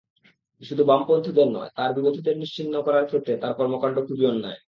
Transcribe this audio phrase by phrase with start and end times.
[0.61, 4.59] শুধু বামপন্থীদের নয়, তাঁর বিরোধীদের নিশ্চিহ্ন করার ক্ষেত্রে তাঁর কর্মকাণ্ড খুবই অন্যায়।